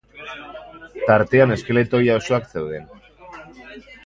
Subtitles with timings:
[1.11, 2.89] Tartean eskeleto ia osoak zeuden.